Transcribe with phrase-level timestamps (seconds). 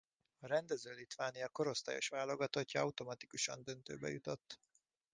[0.39, 4.59] A rendező Litvánia korosztályos válogatottja automatikusan döntőbe jutott.